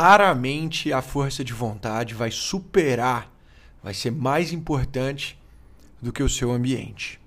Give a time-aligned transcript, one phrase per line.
[0.00, 3.28] raramente a força de vontade vai superar,
[3.82, 5.36] vai ser mais importante
[6.00, 7.20] do que o seu ambiente.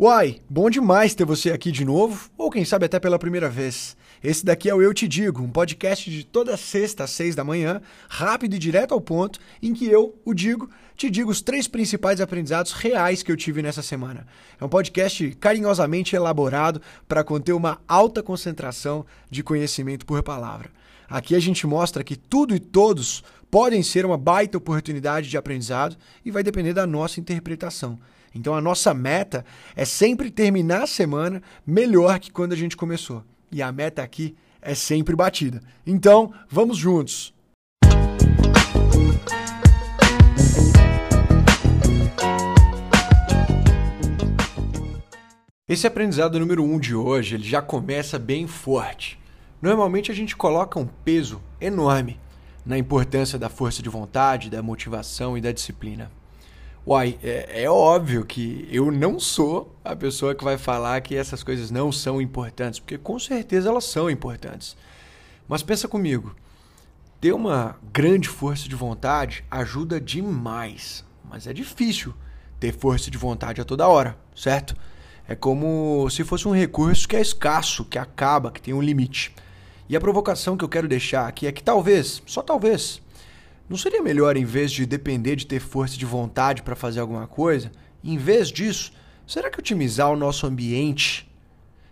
[0.00, 3.94] Uai, bom demais ter você aqui de novo, ou quem sabe até pela primeira vez.
[4.24, 7.44] Esse daqui é o Eu Te Digo, um podcast de toda sexta às seis da
[7.44, 11.68] manhã, rápido e direto ao ponto, em que eu, o Digo, te digo os três
[11.68, 14.26] principais aprendizados reais que eu tive nessa semana.
[14.58, 20.70] É um podcast carinhosamente elaborado para conter uma alta concentração de conhecimento por palavra.
[21.06, 25.98] Aqui a gente mostra que tudo e todos podem ser uma baita oportunidade de aprendizado
[26.24, 28.00] e vai depender da nossa interpretação.
[28.34, 29.44] Então a nossa meta
[29.76, 33.22] é sempre terminar a semana melhor que quando a gente começou.
[33.54, 35.62] E a meta aqui é sempre batida.
[35.86, 37.32] Então, vamos juntos.
[45.68, 49.20] Esse aprendizado número um de hoje, ele já começa bem forte.
[49.62, 52.18] Normalmente a gente coloca um peso enorme
[52.66, 56.10] na importância da força de vontade, da motivação e da disciplina.
[56.86, 61.42] Uai, é, é, óbvio que eu não sou a pessoa que vai falar que essas
[61.42, 64.76] coisas não são importantes, porque com certeza elas são importantes.
[65.48, 66.36] Mas pensa comigo,
[67.22, 72.12] ter uma grande força de vontade ajuda demais, mas é difícil
[72.60, 74.76] ter força de vontade a toda hora, certo?
[75.26, 79.34] É como se fosse um recurso que é escasso, que acaba, que tem um limite.
[79.88, 83.00] E a provocação que eu quero deixar aqui é que talvez, só talvez,
[83.68, 87.26] não seria melhor, em vez de depender de ter força de vontade para fazer alguma
[87.26, 88.92] coisa, em vez disso,
[89.26, 91.30] será que otimizar o nosso ambiente?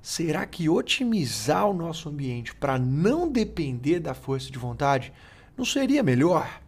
[0.00, 5.12] Será que otimizar o nosso ambiente para não depender da força de vontade
[5.56, 6.62] não seria melhor?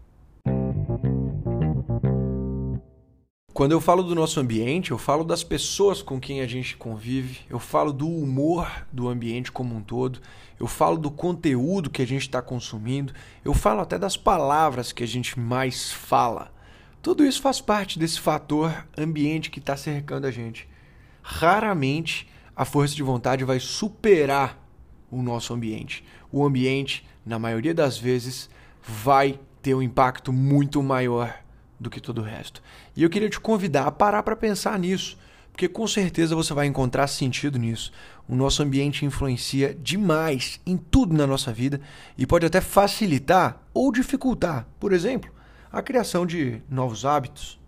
[3.61, 7.41] Quando eu falo do nosso ambiente, eu falo das pessoas com quem a gente convive,
[7.51, 10.19] eu falo do humor do ambiente como um todo,
[10.59, 13.13] eu falo do conteúdo que a gente está consumindo,
[13.45, 16.51] eu falo até das palavras que a gente mais fala.
[17.03, 20.67] Tudo isso faz parte desse fator ambiente que está cercando a gente.
[21.21, 24.59] Raramente a força de vontade vai superar
[25.11, 26.03] o nosso ambiente.
[26.33, 28.49] O ambiente, na maioria das vezes,
[28.83, 31.39] vai ter um impacto muito maior
[31.81, 32.63] do que todo o resto.
[32.95, 35.17] E eu queria te convidar a parar para pensar nisso,
[35.51, 37.93] porque com certeza você vai encontrar sentido nisso.
[38.29, 41.81] O nosso ambiente influencia demais em tudo na nossa vida
[42.17, 45.31] e pode até facilitar ou dificultar, por exemplo,
[45.73, 47.60] a criação de novos hábitos.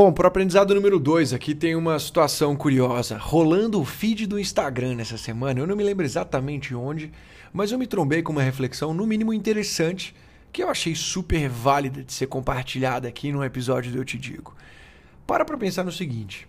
[0.00, 3.18] Bom, para o aprendizado número 2, aqui tem uma situação curiosa.
[3.18, 7.10] Rolando o feed do Instagram nessa semana, eu não me lembro exatamente onde,
[7.52, 10.14] mas eu me trombei com uma reflexão, no mínimo interessante,
[10.52, 14.54] que eu achei super válida de ser compartilhada aqui no episódio do Eu Te Digo.
[15.26, 16.46] Para para pensar no seguinte: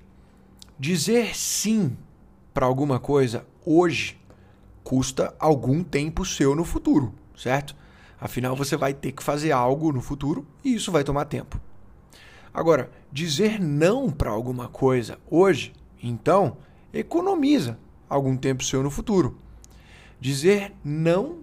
[0.78, 1.98] dizer sim
[2.54, 4.16] para alguma coisa hoje
[4.84, 7.76] custa algum tempo seu no futuro, certo?
[8.22, 11.60] Afinal, você vai ter que fazer algo no futuro e isso vai tomar tempo.
[12.54, 16.58] Agora, dizer não para alguma coisa hoje, então,
[16.94, 17.78] economiza
[18.10, 19.38] algum tempo seu no futuro.
[20.20, 21.40] Dizer não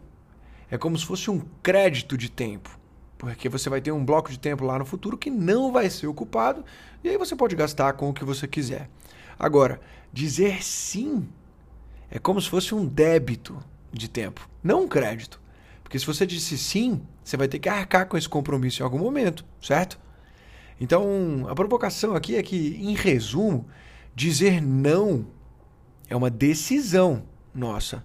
[0.70, 2.78] é como se fosse um crédito de tempo,
[3.16, 6.06] porque você vai ter um bloco de tempo lá no futuro que não vai ser
[6.06, 6.64] ocupado
[7.02, 8.90] e aí você pode gastar com o que você quiser.
[9.38, 9.80] Agora,
[10.12, 11.28] dizer sim
[12.10, 13.58] é como se fosse um débito
[13.92, 15.40] de tempo, não um crédito.
[15.82, 18.98] Porque se você disse sim, você vai ter que arcar com esse compromisso em algum
[18.98, 19.98] momento, certo?
[20.80, 23.66] Então, a provocação aqui é que, em resumo,
[24.14, 25.26] dizer não
[26.08, 27.22] é uma decisão
[27.54, 28.04] nossa,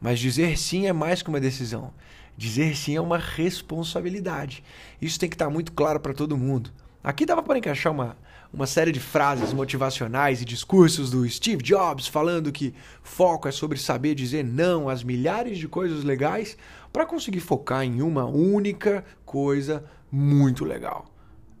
[0.00, 1.92] mas dizer sim é mais que uma decisão.
[2.36, 4.62] Dizer sim é uma responsabilidade.
[5.00, 6.70] Isso tem que estar muito claro para todo mundo.
[7.02, 8.16] Aqui dava para encaixar uma,
[8.52, 13.78] uma série de frases motivacionais e discursos do Steve Jobs falando que foco é sobre
[13.78, 16.56] saber dizer não às milhares de coisas legais
[16.92, 21.15] para conseguir focar em uma única coisa muito legal.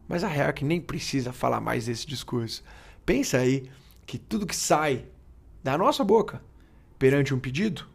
[0.08, 2.62] Mas a real é que nem precisa falar mais desse discurso.
[3.04, 3.68] Pensa aí
[4.06, 5.04] que tudo que sai
[5.62, 6.40] da nossa boca
[6.98, 7.86] perante um pedido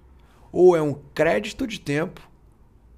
[0.52, 2.30] ou é um crédito de tempo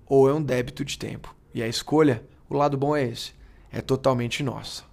[0.05, 1.35] ou é um débito de tempo.
[1.53, 3.33] E a escolha, o lado bom é esse,
[3.71, 4.83] é totalmente nossa.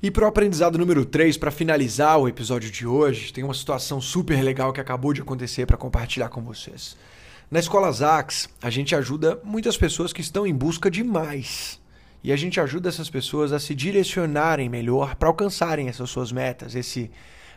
[0.00, 4.00] E para o aprendizado número 3, para finalizar o episódio de hoje, tem uma situação
[4.00, 6.96] super legal que acabou de acontecer para compartilhar com vocês.
[7.50, 11.80] Na escola Zax, a gente ajuda muitas pessoas que estão em busca de mais.
[12.22, 16.76] e a gente ajuda essas pessoas a se direcionarem melhor para alcançarem essas suas metas,
[16.76, 17.10] esse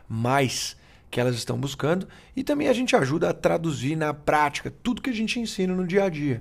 [0.09, 0.75] mais
[1.11, 5.09] que elas estão buscando, e também a gente ajuda a traduzir na prática tudo que
[5.11, 6.39] a gente ensina no dia a dia.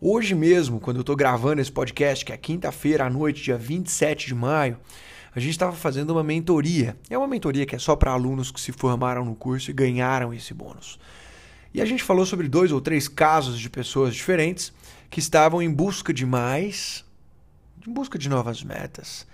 [0.00, 4.28] Hoje mesmo, quando eu estou gravando esse podcast, que é quinta-feira à noite, dia 27
[4.28, 4.78] de maio,
[5.34, 6.96] a gente estava fazendo uma mentoria.
[7.08, 10.32] É uma mentoria que é só para alunos que se formaram no curso e ganharam
[10.34, 10.98] esse bônus.
[11.72, 14.72] E a gente falou sobre dois ou três casos de pessoas diferentes
[15.10, 17.04] que estavam em busca de mais,
[17.86, 19.26] em busca de novas metas,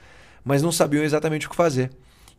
[0.45, 1.91] mas não sabiam exatamente o que fazer.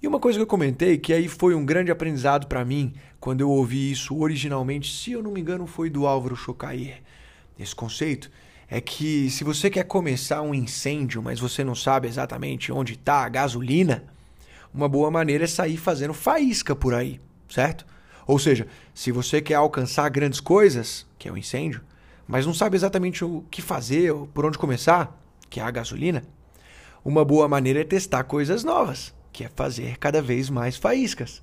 [0.02, 3.42] E uma coisa que eu comentei, que aí foi um grande aprendizado para mim, quando
[3.42, 7.02] eu ouvi isso originalmente, se eu não me engano, foi do Álvaro Chocair.
[7.60, 8.32] Esse conceito
[8.70, 13.24] é que se você quer começar um incêndio, mas você não sabe exatamente onde está
[13.24, 14.04] a gasolina,
[14.74, 17.20] uma boa maneira é sair fazendo faísca por aí,
[17.50, 17.86] certo?
[18.28, 21.82] Ou seja, se você quer alcançar grandes coisas, que é o incêndio,
[22.28, 25.20] mas não sabe exatamente o que fazer ou por onde começar,
[25.50, 26.24] que é a gasolina,
[27.04, 31.42] uma boa maneira é testar coisas novas que é fazer cada vez mais faíscas.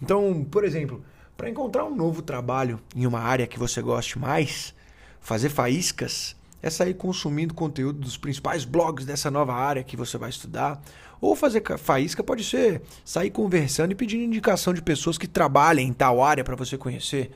[0.00, 1.04] Então, por exemplo,
[1.36, 4.74] para encontrar um novo trabalho em uma área que você goste mais,
[5.20, 10.30] fazer faíscas é sair consumindo conteúdo dos principais blogs dessa nova área que você vai
[10.30, 10.82] estudar.
[11.20, 15.92] Ou fazer faísca pode ser sair conversando e pedindo indicação de pessoas que trabalhem em
[15.92, 17.32] tal área para você conhecer.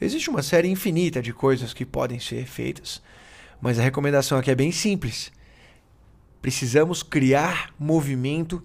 [0.00, 3.00] Existe uma série infinita de coisas que podem ser feitas,
[3.60, 5.30] mas a recomendação aqui é bem simples.
[6.42, 8.60] Precisamos criar movimento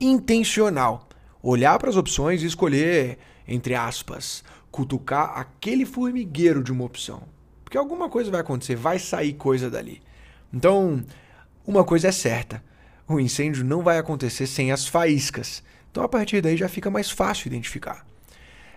[0.00, 1.06] intencional.
[1.42, 7.35] Olhar para as opções e escolher, entre aspas, cutucar aquele formigueiro de uma opção.
[7.66, 10.00] Porque alguma coisa vai acontecer, vai sair coisa dali.
[10.54, 11.04] Então,
[11.66, 12.62] uma coisa é certa:
[13.08, 15.64] o incêndio não vai acontecer sem as faíscas.
[15.90, 18.06] Então, a partir daí já fica mais fácil identificar.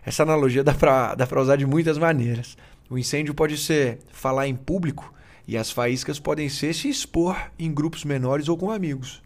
[0.04, 2.58] Essa analogia dá para usar de muitas maneiras.
[2.90, 5.14] O incêndio pode ser falar em público
[5.48, 9.22] e as faíscas podem ser se expor em grupos menores ou com amigos.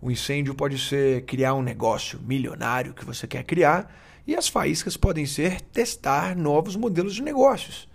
[0.00, 3.94] O incêndio pode ser criar um negócio milionário que você quer criar,
[4.26, 7.86] e as faíscas podem ser testar novos modelos de negócios.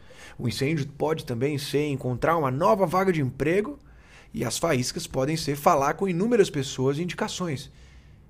[0.41, 3.77] O incêndio pode também ser encontrar uma nova vaga de emprego,
[4.33, 7.71] e as faíscas podem ser falar com inúmeras pessoas e indicações.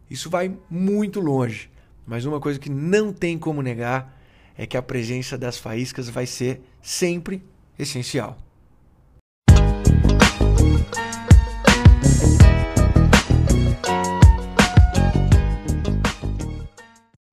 [0.10, 1.72] Isso vai muito longe,
[2.06, 4.22] mas uma coisa que não tem como negar
[4.58, 7.42] é que a presença das faíscas vai ser sempre
[7.80, 8.38] essencial.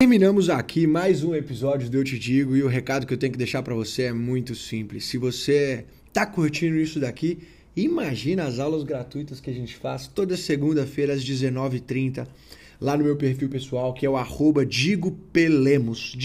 [0.08, 3.30] Terminamos aqui mais um episódio do Eu Te Digo e o recado que eu tenho
[3.30, 5.04] que deixar para você é muito simples.
[5.04, 5.84] Se você
[6.14, 7.40] tá curtindo isso daqui,
[7.76, 12.26] imagina as aulas gratuitas que a gente faz toda segunda-feira às 19h30
[12.80, 16.16] lá no meu perfil pessoal, que é o arroba Digo Pelemos.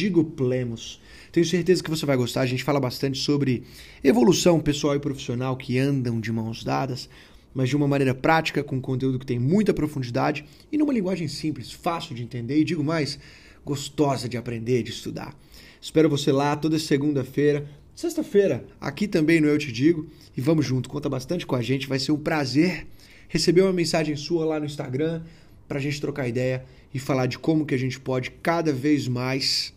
[1.34, 2.40] Tenho certeza que você vai gostar.
[2.40, 3.64] A gente fala bastante sobre
[4.02, 7.10] evolução pessoal e profissional que andam de mãos dadas,
[7.54, 11.70] mas de uma maneira prática, com conteúdo que tem muita profundidade e numa linguagem simples,
[11.70, 12.58] fácil de entender.
[12.58, 13.20] E digo mais,
[13.66, 15.36] gostosa de aprender, de estudar.
[15.82, 20.08] Espero você lá toda segunda-feira, sexta-feira, aqui também no Eu Te Digo.
[20.36, 21.88] E vamos junto, conta bastante com a gente.
[21.88, 22.88] Vai ser um prazer
[23.28, 25.22] receber uma mensagem sua lá no Instagram
[25.68, 29.08] para a gente trocar ideia e falar de como que a gente pode cada vez
[29.08, 29.74] mais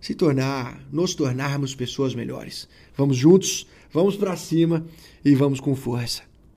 [0.00, 2.68] se tornar, nos tornarmos pessoas melhores.
[2.96, 4.84] Vamos juntos, vamos para cima
[5.24, 6.31] e vamos com força.